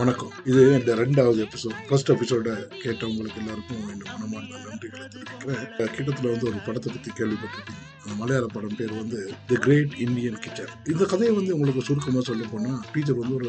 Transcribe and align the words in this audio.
வணக்கம். 0.00 0.32
இது 0.50 0.60
இந்த 0.78 0.92
ரெண்டாவது 1.00 1.38
எபிசோட் 1.44 1.78
ஃபர்ஸ்ட் 1.86 2.10
எபிசோட 2.14 2.48
கேட்டவங்களுக்கு 2.82 3.40
எல்லாருக்கும் 3.42 3.84
என் 3.92 4.02
மனமார்ந்த 4.10 4.58
நன்றிகளை 4.66 5.06
தெரிவிக்கிறேன். 5.14 5.94
கிட்டத்தில் 5.96 6.32
வந்து 6.32 6.48
ஒரு 6.50 6.58
படத்தை 6.66 6.88
பற்றி 6.94 7.10
கேள்விப்பட்டிருக்கீங்க 7.18 7.84
அந்த 8.02 8.16
மலையாள 8.18 8.46
படம் 8.52 8.76
பேர் 8.78 8.92
வந்து 8.98 9.18
தி 9.48 9.56
கிரேட் 9.64 9.94
இந்தியன் 10.04 10.38
கிச்சன் 10.44 10.70
இந்த 10.92 11.04
கதையை 11.12 11.32
வந்து 11.38 11.54
உங்களுக்கு 11.56 11.82
சுருக்கமாக 11.88 12.22
சொல்ல 12.28 12.44
போனால் 12.52 12.78
டீச்சர் 12.92 13.18
வந்து 13.20 13.34
ஒரு 13.38 13.48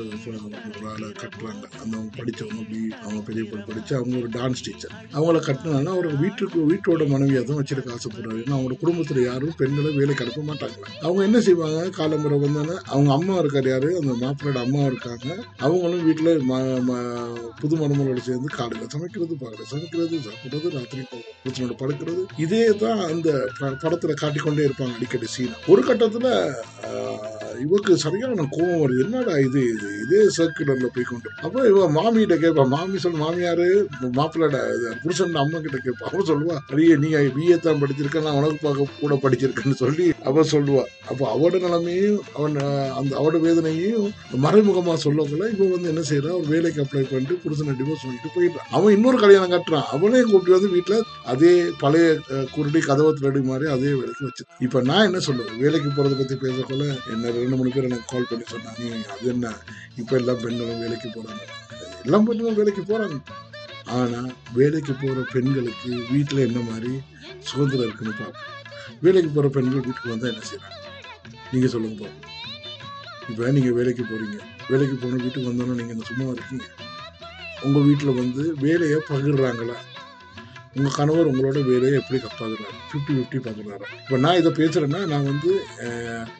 ஒரு 0.69 0.87
ஆளை 0.93 1.09
கட்டுறாங்க. 1.21 1.63
அந்த 1.81 1.93
அவங்க 1.97 2.09
படித்தவங்க 2.17 2.59
அப்படி 2.63 2.79
அவங்க 3.03 3.21
பெரிய 3.29 3.43
பொண்ணு 3.49 3.67
படித்து 3.69 3.93
அவங்க 3.99 4.15
ஒரு 4.21 4.31
டான்ஸ் 4.37 4.63
டீச்சர் 4.67 4.95
அவங்கள 5.15 5.41
கட்டினாங்கன்னா 5.49 5.93
ஒரு 6.01 6.11
வீட்டுக்கு 6.23 6.59
வீட்டோட 6.71 7.07
மனைவியாக 7.13 7.45
தான் 7.51 7.61
வச்சிருக்க 7.61 7.95
ஆசைப்படுறாரு. 7.97 8.41
ஏன்னா 8.45 8.57
அவங்க 8.59 8.79
குடும்பத்தில் 8.83 9.21
யாரும் 9.29 9.55
பெண்களை 9.61 9.91
வேலை 9.99 10.17
அனுப்ப 10.25 10.43
மாட்டாங்க. 10.51 10.81
அவங்க 11.05 11.23
என்ன 11.29 11.41
செய்வாங்க? 11.49 11.85
காலம்புரை 11.99 12.39
வந்தானே 12.45 12.77
அவங்க 12.93 13.11
அம்மா 13.19 13.37
இருக்கார் 13.43 13.71
யாரு? 13.73 13.91
அந்த 14.01 14.15
மாப்பிள்ளோட 14.25 14.59
அம்மா 14.65 14.83
இருக்காங்க. 14.91 15.29
அவங்களும் 15.67 16.05
வீட்டில் 16.09 16.38
புது 17.61 17.73
மருமகளோட 17.75 18.21
சேர்ந்து 18.21 18.49
காடுல 18.55 18.87
சமைக்கிறது 18.93 19.33
பாக்கல 19.41 19.67
சமைக்கிறது 19.71 20.17
சாப்பிடுறது 20.25 20.69
ராத்திரி 20.75 21.03
புருஷனோட 21.41 21.75
படுக்கிறது. 21.81 22.21
இதே 22.37 22.63
தான் 22.81 23.01
அந்த 23.07 23.29
படத்துல 23.83 24.15
காட்டிக்கொண்டே 24.21 24.67
இருப்பாங்க 24.67 24.97
அடிக்கடி 24.97 25.29
சீன் 25.35 25.55
ஒரு 25.67 25.83
கட்டத்துல 25.89 26.27
இவருக்கு 27.63 27.93
சரியான 28.03 28.43
கோவம் 28.51 28.81
வருது. 28.81 28.99
என்னடா 29.05 29.33
இது? 29.45 29.61
இது 29.71 29.87
இதே 30.03 30.21
சர்க்குலர்ல 30.35 30.87
போய் 30.95 31.09
கொண்டு 31.09 31.29
அப்போ 31.45 31.65
இவ 31.71 31.87
மாமிகிட்ட 31.95 32.35
கேட்பா 32.43 32.63
மாமி 32.73 32.99
சொல் 33.03 33.19
மாமியாரு 33.23 33.67
மாப்பிள்ளட 34.17 34.57
புருஷன் 35.01 35.41
அம்மா 35.43 35.59
கிட்ட 35.59 35.79
கேட்பா 35.79 36.07
அவன் 36.09 36.29
சொல்லுவா 36.29 36.55
அடியே 36.71 36.95
நீ 37.03 37.09
பிஏ 37.35 37.57
தான் 37.59 37.81
படிச்சிருக்க 37.81 38.25
நான் 38.25 38.39
உனக்கு 38.39 38.59
பார்க்க 38.61 38.87
கூட 39.01 39.15
படிச்சிருக்கேன்னு 39.23 39.81
சொல்லி. 39.83 40.07
அவ 40.29 40.43
சொல்லுவா 40.53 40.83
அப்போ 41.11 41.23
அவட 41.35 41.53
நிலைமையும் 41.63 42.17
அவன் 42.37 42.55
அந்த 42.99 43.11
அவட 43.19 43.37
வேதனையும் 43.45 44.07
மறைமுகமாக 44.45 44.97
சொல்லக்குள்ள 45.05 45.45
இப்போ 45.53 45.65
வந்து 45.73 45.89
என்ன 45.91 46.01
செய்யறான் 46.09 46.37
ஒரு 46.39 46.47
வேலைக்கு 46.53 46.81
அப்ளை 46.83 47.03
பண்ணிட்டு 47.11 47.35
புருஷனை 47.43 47.73
டிவோர்ஸ் 47.79 48.03
பண்ணிட்டு 48.05 48.31
போயிட்டான் 48.35 48.67
அவன் 48.77 48.95
இன்னொரு 48.97 49.17
கல்யாணம் 49.23 49.53
கட்டுறான். 49.53 49.87
அவனே 49.95 50.21
கூப்பிட்டு 50.29 50.55
வந்து 50.57 50.69
வீட்டில் 50.75 51.05
அதே 51.33 51.53
பழைய 51.83 52.07
குருடி 52.55 52.81
கதவை 52.89 53.11
திருடி 53.19 53.41
மாதிரி 53.51 53.67
அதே 53.75 53.91
வேலைக்கு 53.99 54.27
வச்சு 54.27 54.45
இப்போ 54.67 54.81
நான் 54.89 55.07
என்ன 55.09 55.21
சொல்லுவேன்? 55.27 55.57
வேலைக்கு 55.63 55.89
போகிறத 55.97 56.17
பற்றி 56.21 56.37
பேசக்குள்ள 56.45 56.85
என்ன 57.13 57.33
ரெண்டு 57.39 57.59
மூணு 57.59 57.73
பேர் 57.75 57.89
எனக்கு 57.89 58.09
கால் 58.13 58.29
பண்ணி 58.31 58.47
சொன்னாங்க. 58.53 59.03
அது 59.15 59.27
என்ன? 59.35 59.53
இப்போ 60.01 60.15
எல்லாம் 60.21 60.41
பெண்களும் 60.45 60.83
வேலைக்கு 60.85 61.09
போகிறாங்க 61.15 61.43
எல்லாம் 62.07 62.27
பெண்களும் 62.29 62.59
வேலைக்கு 62.61 62.83
போகிறாங்க 62.91 63.17
ஆனால் 63.97 64.31
வேலைக்கு 64.57 64.93
போகிற 65.01 65.19
பெண்களுக்கு 65.33 65.91
வீட்டில் 66.13 66.45
என்ன 66.47 66.59
மாதிரி 66.71 66.93
சுதந்திரம் 67.49 67.87
இருக்குன்னு 67.87 68.15
பார்ப்போம் 68.21 68.55
வேலைக்கு 69.05 69.29
போகிற 69.35 69.49
பெண்கள் 69.55 69.85
வீட்டுக்கு 69.85 70.13
வந்தால் 70.13 70.31
என்ன 70.33 70.43
செய்கிறாங்க 70.49 70.78
நீங்கள் 71.53 71.71
சொல்லுங்க 71.73 71.95
பாப்போம் 72.01 72.25
இப்போ 73.29 73.51
நீங்கள் 73.51 73.75
வேலைக்கு 73.77 74.03
போகிறீங்க 74.03 74.37
வேலைக்கு 74.71 74.95
போன 74.95 75.19
வீட்டுக்கு 75.23 75.49
வந்தோன்னே 75.49 75.75
நீங்கள் 75.79 75.95
இந்த 75.95 76.05
சும்மா 76.09 76.25
இருக்கீங்க? 76.31 76.65
உங்கள் 77.63 77.85
வீட்டில் 77.87 78.17
வந்து 78.21 78.43
வேலையை 78.65 78.99
பகிர்றாங்களா? 79.09 79.75
உங்கள் 80.75 80.95
கணவர் 80.97 81.29
உங்களோட 81.29 81.59
வேலையை 81.69 81.95
எப்படி 81.99 82.17
பகிர்றாரு 82.23 82.75
ஃபிஃப்டி 82.89 83.13
ஃபிஃப்டி 83.17 83.39
பார்க்குறாரு 83.45 83.85
இப்போ 84.03 84.17
நான் 84.25 84.39
இதை 84.41 84.51
பேசுகிறேன்னா 84.59 84.99
நான் 85.13 85.29
வந்து 85.31 85.51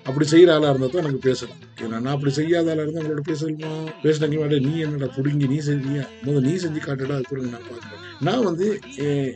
அப்படி 0.10 0.26
செய்கிற 0.34 0.54
ஆளாக 0.56 0.72
இருந்தால் 0.72 0.94
தான் 0.94 1.04
எனக்கு 1.04 1.28
பேசலாம். 1.30 1.62
ஏன்னா 1.84 1.98
நான் 2.04 2.16
அப்படி 2.16 2.32
செய்யாத 2.40 2.72
ஆளாக 2.74 2.84
இருந்தால் 2.86 3.04
உங்களோட 3.04 3.24
பேசலாமா 3.32 3.72
பேசினாங்க 4.04 4.38
மேடம் 4.44 4.68
நீ 4.68 4.74
என்னடா 4.86 5.10
பிடுங்கி 5.18 5.48
நீ 5.54 5.58
செஞ்சியா? 5.70 6.06
முதல்ல 6.26 6.46
நீ 6.48 6.54
செஞ்சு 6.66 6.82
காட்டுடா 6.88 7.18
அது 7.22 7.50
நான் 7.56 7.68
பார்க்குறேன் 7.72 8.06
நான் 8.28 8.46
வந்து 8.48 8.66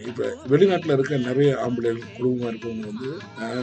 இப்போ 0.09 0.25
வெளிநாட்டில் 0.52 0.94
இருக்க 0.95 1.17
நிறைய 1.28 1.50
ஆம்பளை 1.66 1.91
குடும்பமாக 2.17 2.50
இருக்கவங்க 2.52 2.88
வந்து 2.91 3.09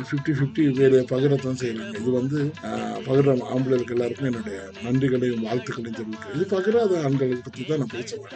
ஃபிஃப்டி 0.08 0.32
ஃபிஃப்டி 0.38 0.62
வேலையை 0.78 1.02
பகிரத்தான் 1.12 1.60
செய்கிறாங்க 1.62 2.00
இது 2.02 2.10
வந்து 2.18 2.38
பகிர 3.08 3.34
ஆம்பளைகளுக்கு 3.54 3.96
எல்லாருக்கும் 3.96 4.28
என்னுடைய 4.30 4.58
நன்றிகளையும் 4.86 5.44
வாழ்த்துக்களையும் 5.48 5.98
தெரிவிக்கிறேன். 6.00 6.36
இது 6.36 6.46
பகிராத 6.54 7.02
ஆண்களை 7.06 7.38
பற்றி 7.48 7.66
தான் 7.70 7.82
நான் 7.82 7.94
பேசுவேன். 7.96 8.32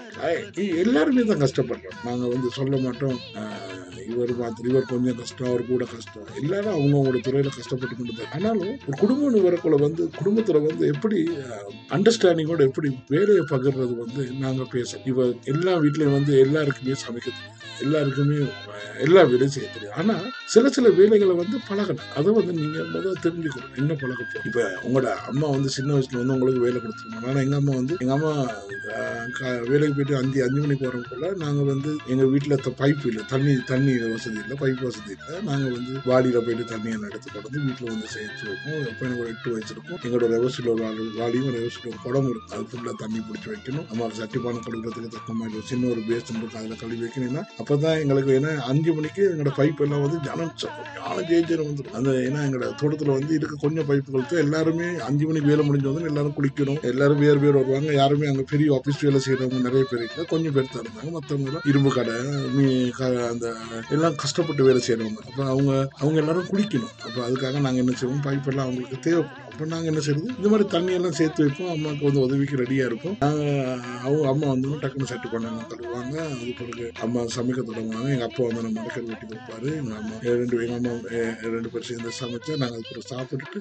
எல்லாருமே 0.85 1.25
தான் 1.31 1.43
கஷ்டப்படுறோம் 1.45 1.99
நாங்கள் 2.09 2.33
வந்து 2.35 2.51
சொல்ல 2.59 2.83
மட்டும் 2.89 3.19
இவர் 4.13 4.33
பார்த்து 4.39 4.69
இவர் 4.71 4.89
கொஞ்சம் 4.91 5.19
கஷ்டம் 5.21 5.49
அவர் 5.51 5.63
கூட 5.71 5.85
கஷ்டம். 5.93 6.27
எல்லாரும் 6.41 6.75
அவங்கவுங்களோட 6.77 7.21
துறையில 7.27 7.53
கஷ்டப்பட்டு 7.57 7.95
கொண்டு 8.01 8.27
ஆனாலும் 8.37 8.75
ஒரு 8.89 8.97
குடும்பம் 9.03 9.47
வரக்குள்ள 9.47 9.77
வந்து 9.87 10.03
குடும்பத்துல 10.19 10.63
வந்து 10.67 10.87
எப்படி 10.95 11.19
அண்டர்ஸ்டாண்டிங்கோட 11.97 12.63
எப்படி 12.71 12.91
வேலையை 13.15 13.45
பகிர்றது 13.53 13.95
வந்து 14.05 14.25
நாங்க 14.45 14.67
பேசணும் 14.75 15.09
இவர் 15.13 15.33
எல்லா 15.55 15.75
வீட்லயும் 15.85 16.17
வந்து 16.19 16.35
எல்லாருக்குமே 16.47 16.97
சமைக்க 17.05 17.29
தெரியும் 17.31 17.61
எல்லாருக்குமே 17.85 18.37
எல்லா 19.05 19.23
வேலையும் 19.23 19.55
செய்ய 19.55 19.69
தெரியும். 19.75 19.95
ஆனா 20.01 20.15
சில 20.53 20.69
சில 20.69 20.89
வேலைகளை 20.99 21.35
வந்து 21.41 21.57
பழகணும். 21.69 22.11
அதை 22.19 22.33
வந்து 22.33 22.53
நீங்க 22.61 22.79
முதல்ல 22.93 23.15
தெரிஞ்சுக்கணும். 23.25 23.73
என்ன 23.81 23.93
பழக 24.03 24.21
இப்போ 24.27 24.41
இப்ப 24.49 24.67
உங்களோட 24.87 25.09
அம்மா 25.31 25.47
வந்து 25.55 25.71
சின்ன 25.77 25.91
வயசுல 25.95 26.21
வந்து 26.21 26.35
உங்களுக்கு 26.37 26.65
வேலை 26.67 26.79
கொடுத்துருவாங்க 26.81 27.31
ஆனா 27.33 27.41
எங்க 27.41 27.57
அம்மா 27.57 27.75
வந்து 27.75 27.97
எங்க 28.01 28.13
அம்மா 28.13 28.33
வேலைக்கு 29.71 29.95
போயிட்டு 29.97 30.17
அஞ்சு 30.21 30.39
அஞ்சு 30.47 30.59
மணிக்கு 30.63 30.85
வரக்குள்ள 30.89 31.27
நாங்கள் 31.43 31.69
வந்து 31.71 31.91
எங்கள் 32.13 32.31
வீட்டில் 32.33 32.75
பைப் 32.81 33.05
இல்லை. 33.11 33.23
தண்ணி 33.33 33.53
தண்ணி 33.71 33.93
வசதி 34.15 34.39
இல்லை 34.43 34.57
பைப் 34.63 34.83
வசதி 34.87 35.13
இல்லை. 35.17 35.37
நாங்கள் 35.49 35.75
வந்து 35.77 35.93
வாடியில் 36.11 36.45
போயிட்டு 36.47 36.65
தண்ணியை 36.73 36.97
எடுத்து 37.09 37.29
கொண்டு 37.35 37.59
வீட்டில் 37.67 37.91
வந்து 37.93 38.09
சேர்த்து 38.15 38.49
வைப்போம். 38.49 38.81
எப்போ 38.91 39.05
எனக்கு 39.07 39.23
ஒரு 39.25 39.31
எட்டு 39.35 39.53
வயசு 39.55 39.73
இருக்கும். 39.75 40.01
எங்களோட 40.05 40.29
ரெவர்ஸில் 40.35 40.71
ஒரு 40.75 40.85
ஆளு 40.89 41.05
வாளியும் 41.21 41.53
ரெவர்ஸில் 41.57 41.89
ஒரு 41.93 41.99
குடம் 42.07 42.29
இருக்கும். 42.33 42.53
அது 42.57 42.67
ஃபுல்லாக 42.73 42.97
தண்ணி 43.03 43.21
பிடிச்சி 43.29 43.49
வைக்கணும். 43.53 43.87
நம்ம 43.91 44.11
சட்டிப்பானை 44.21 44.61
கழுவுறதுக்கு 44.67 45.15
தக்க 45.17 45.39
மாதிரி 45.41 45.63
சின்ன 45.71 45.91
ஒரு 45.95 46.03
பேஸ்ட் 46.09 46.33
இருக்கும். 46.41 46.61
அதில் 46.63 46.81
கழுவி 46.83 47.01
வைக்கணும்னா 47.05 47.45
அப்போ 47.61 47.77
தான் 47.85 47.99
எங்களுக்கு 48.03 48.33
ஏன்னா 48.39 48.53
அஞ்சு 48.73 48.93
மணிக்கு 48.99 49.25
எங்களோட 49.31 49.55
பைப் 49.61 49.83
எல்லாம் 49.87 50.05
வந்து 50.07 50.21
ஜனம் 50.29 50.53
யாரும் 51.01 51.29
ஜெயிச்சரம் 51.33 51.71
வந்துடும். 51.71 51.97
அந்த 52.01 52.11
ஏன்னா 52.27 52.43
எங்களோட 52.47 52.69
தோட்டத்தில் 52.83 53.15
வந்து 53.17 53.33
இருக்க 53.39 53.61
கொஞ்சம் 53.65 53.89
பைப்புகளுக்கு 53.93 54.37
எல்லாருமே 54.45 54.89
அஞ்சு 55.09 55.25
மணிக்கு 55.31 55.51
வேலை 55.53 55.65
முடிஞ்சு 55.71 55.91
வந்து 55.93 56.11
எல்லாரும் 56.13 56.37
குளிக்கணும். 56.39 56.81
எல்லாரும் 56.93 57.23
வேறு 57.27 57.39
பேர் 57.45 57.59
வருவாங்க. 57.61 57.91
யாருமே 58.03 58.29
அங்கே 58.33 58.47
பெரிய 58.53 58.71
ஆபீஸ் 58.75 59.01
வேலை 59.01 59.21
செய்யறவங்க 59.21 59.61
நிறைய 59.61 59.85
பேர் 59.91 60.05
இல்லை 60.05 60.25
கொஞ்சம் 60.25 60.53
பேர் 60.53 60.73
தான் 60.73 60.83
இருந்தாங்க 60.83 61.13
மற்றவங்க 61.13 61.47
எல்லாம் 61.47 61.67
இரும்பு 61.67 61.93
கடை 61.93 62.15
மீ 62.55 62.67
க- 62.91 63.29
அந்த 63.29 63.47
எல்லாம் 63.91 64.17
கஷ்டப்பட்டு 64.17 64.65
வேலை 64.65 64.83
செய்யறவங்க 64.87 65.23
அப்ப 65.25 65.41
அவங்க 65.47 65.73
அவங்க 65.99 66.19
எல்லாரும் 66.19 66.49
குளிக்கணும் 66.49 66.93
அப்ப 67.03 67.17
அதுக்காக 67.27 67.61
நாங்க 67.61 67.79
என்ன 67.79 67.95
செய்வோம்? 67.95 68.23
பைப் 68.23 68.47
எல்லாம் 68.47 68.67
அவங்களுக்கு 68.67 68.99
தேவைப்படும். 69.01 69.41
அப்ப 69.49 69.67
நாங்க 69.67 69.87
என்ன 69.87 70.01
செய்யறது 70.01 70.33
இந்த 70.37 70.49
மாதிரி 70.49 70.69
தண்ணி 70.69 70.93
எல்லாம் 70.93 71.13
சேர்த்து 71.13 71.45
வைப்போம். 71.45 71.71
அம்மாவுக்கு 71.71 72.05
வந்து 72.05 72.21
உதவிக்கு 72.21 72.57
ரெடியா 72.57 72.85
இருப்போம். 72.85 73.17
நாங்க 73.21 73.43
அவங்க 74.03 74.25
அம்மா 74.29 74.47
வந்து 74.49 74.69
டக்குனு 74.83 75.11
செட்டு 75.11 75.29
பண்ணணும் 75.33 75.69
தருவாங்க. 75.73 76.17
அது 76.29 76.55
பிறகு 76.59 76.87
அம்மா 77.01 77.21
சமைக்க 77.37 77.61
தொடங்குவாங்க. 77.63 78.09
எங்க 78.09 78.25
அப்பா 78.25 78.43
வந்து 78.45 78.63
நம்ம 78.63 78.77
மடக்கல் 78.79 79.07
வெட்டி 79.07 79.27
கொடுப்பாரு. 79.27 79.69
எங்க 79.77 79.95
அம்மா 79.95 80.17
ரெண்டு 80.33 80.59
எங்க 80.65 80.77
அம்மா 80.81 80.93
ரெண்டு 81.49 81.69
பேரும் 81.69 81.89
சேர்ந்து 81.89 82.13
சமைச்சா 82.21 82.57
நாங்க 82.57 82.75
அது 82.75 82.89
பிறகு 82.89 83.11
சாப்பிட்டுட்டு 83.13 83.61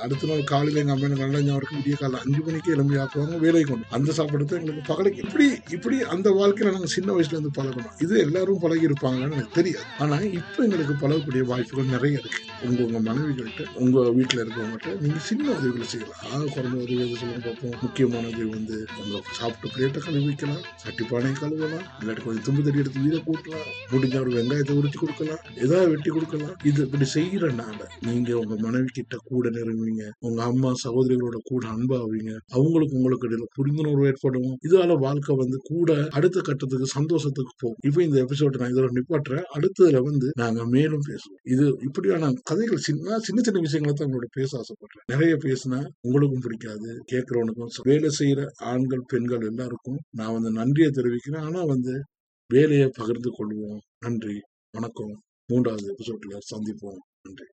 அடுத்த 0.00 0.26
நாள் 0.26 0.44
காலையில 0.44 0.80
எங்க 0.80 0.92
அம்மா 0.92 1.06
எனக்கு 1.06 1.24
நல்லா 1.24 1.40
ஞாபகம் 1.40 1.60
இருக்கு 1.60 1.78
விடிய 1.78 1.96
காலையில் 1.96 2.24
அஞ்சு 2.24 2.42
மணிக்கு 2.46 2.74
எலும்பி 2.74 2.98
ஆக்குவாங்க. 3.02 3.38
வேலைக்கு 3.38 3.70
கொண்டு 3.70 3.86
அந்த 3.90 4.12
சாப்பாடு 4.12 4.39
கொடுத்து 4.40 4.58
எங்களுக்கு 4.60 4.90
பகலைக்கு 4.90 5.20
இப்படி 5.24 5.46
இப்படி 5.76 5.96
அந்த 6.14 6.28
வாழ்க்கையில 6.38 6.72
நாங்கள் 6.74 6.92
சின்ன 6.94 7.08
வயசுல 7.16 7.36
இருந்து 7.36 7.56
பழகணும். 7.58 7.96
இது 8.04 8.14
எல்லாரும் 8.26 8.60
பழகி 8.64 8.84
இருப்பாங்கன்னு 8.88 9.36
எனக்கு 9.38 9.56
தெரியாது. 9.58 9.86
ஆனா 10.02 10.16
இப்போ 10.38 10.60
எங்களுக்கு 10.66 10.94
பழகக்கூடிய 11.02 11.42
வாய்ப்புகள் 11.50 11.92
நிறைய 11.94 12.20
இருக்கு. 12.20 12.40
உங்க 12.66 12.80
உங்க 12.86 13.00
மனைவிகள்கிட்ட 13.08 13.64
உங்க 13.82 13.98
வீட்டுல 14.18 14.42
இருக்கவங்ககிட்ட 14.44 14.90
நீங்க 15.04 15.20
சின்ன 15.28 15.46
உதவிகளை 15.56 15.86
செய்யலாம். 15.92 16.22
ஆக 16.32 16.40
குறைஞ்ச 16.54 16.76
உதவி 16.84 16.98
எது 17.04 17.18
சொல்லுங்க 17.22 17.42
பார்ப்போம். 17.46 17.76
முக்கியமான 17.84 18.24
உதவி 18.32 18.48
வந்து 18.56 18.76
உங்க 19.02 19.22
சாப்பிட்டு 19.38 19.72
பிளேட்டை 19.74 20.02
கழுவி 20.06 20.24
வைக்கலாம். 20.30 20.62
சட்டி 20.84 21.04
பானையை 21.10 21.36
கழுவலாம். 21.42 21.86
இல்லாட்டி 22.00 22.24
கொஞ்சம் 22.26 22.46
தும்பு 22.48 22.64
தடி 22.68 22.82
எடுத்து 22.84 23.04
வீட 23.06 23.20
கூட்டலாம். 23.28 23.68
முடிஞ்ச 23.92 24.16
ஒரு 24.24 24.32
வெங்காயத்தை 24.38 24.76
உரிச்சு 24.80 25.00
கொடுக்கலாம். 25.04 25.42
ஏதாவது 25.64 25.88
வெட்டி 25.94 26.10
கொடுக்கலாம். 26.16 26.56
இது 26.70 26.80
இப்படி 26.88 27.08
செய்யறனால 27.16 27.80
நீங்க 28.08 28.30
உங்க 28.42 28.56
மனைவி 28.66 28.90
கிட்ட 29.00 29.16
கூட 29.30 29.48
நெருங்குவீங்க. 29.58 30.06
உங்க 30.28 30.40
அம்மா 30.50 30.72
சகோதரிகளோட 30.84 31.38
கூட 31.52 31.64
அன்பாவீங்க 31.76 32.32
அவங்களுக்கு 32.56 32.98
உங்களுக்கு 33.00 33.28
இடையில 33.28 33.46
புரிந்துணர்வு 33.58 34.06
ஏற்படும் 34.10 34.28
இதால 34.38 34.98
வாழ்க்கை 34.98 35.36
வந்து 35.36 35.56
கூட 35.56 36.08
அடுத்த 36.10 36.40
கட்டத்துக்கு 36.40 36.86
சந்தோஷத்துக்கு 36.86 37.52
போகும். 37.58 37.78
இப்போ 37.86 38.02
இந்த 38.02 38.24
எபிசோட் 38.24 38.58
நான் 38.58 38.72
இதோட 38.72 39.00
நிப்பாட்டுறேன். 39.00 39.42
அடுத்ததுல 39.54 40.02
வந்து 40.02 40.30
நாங்க 40.38 40.66
மேலும் 40.66 41.00
பேசுவோம். 41.08 41.50
இது 41.50 41.76
இப்படியான 41.80 42.32
கதைகள் 42.42 42.76
சின்ன 42.76 43.18
சின்ன 43.18 43.42
சின்ன 43.42 43.60
விஷயங்களை 43.60 43.92
தான் 43.92 44.08
உங்களோட 44.08 44.24
பேச 44.32 44.58
ஆசைப்படுறேன். 44.58 45.04
நிறைய 45.06 45.34
பேசினா 45.34 45.88
உங்களுக்கும் 46.00 46.40
பிடிக்காது 46.40 47.02
கேட்கறவனுக்கும் 47.12 47.66
வேலை 47.82 48.10
செய்யற 48.18 48.46
ஆண்கள் 48.56 49.02
பெண்கள் 49.06 49.40
எல்லாருக்கும் 49.40 49.98
நான் 50.10 50.32
வந்து 50.32 50.50
நன்றியை 50.50 50.90
தெரிவிக்கிறேன். 50.90 51.42
ஆனா 51.42 51.64
வந்து 51.64 52.02
வேலையை 52.48 52.90
பகிர்ந்து 52.92 53.30
கொள்வோம். 53.30 53.78
நன்றி. 53.98 54.40
வணக்கம். 54.70 55.20
மூன்றாவது 55.46 55.94
எபிசோட்ல 55.94 56.32
சந்திப்போம். 56.32 57.00
நன்றி. 57.22 57.44